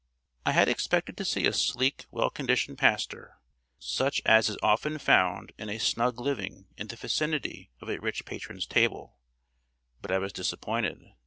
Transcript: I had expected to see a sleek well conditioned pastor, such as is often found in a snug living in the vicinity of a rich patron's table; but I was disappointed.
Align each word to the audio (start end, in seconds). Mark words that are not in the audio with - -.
I 0.47 0.53
had 0.53 0.67
expected 0.67 1.15
to 1.17 1.23
see 1.25 1.45
a 1.45 1.53
sleek 1.53 2.07
well 2.09 2.31
conditioned 2.31 2.79
pastor, 2.79 3.37
such 3.77 4.19
as 4.25 4.49
is 4.49 4.57
often 4.63 4.97
found 4.97 5.53
in 5.59 5.69
a 5.69 5.77
snug 5.77 6.19
living 6.19 6.65
in 6.75 6.87
the 6.87 6.95
vicinity 6.95 7.69
of 7.81 7.87
a 7.87 7.99
rich 7.99 8.25
patron's 8.25 8.65
table; 8.65 9.19
but 10.01 10.09
I 10.09 10.17
was 10.17 10.33
disappointed. 10.33 11.03